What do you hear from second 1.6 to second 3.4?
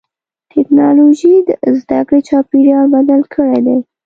زدهکړې چاپېریال بدل